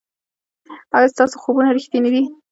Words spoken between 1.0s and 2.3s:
ستاسو خوبونه ریښتیني دي؟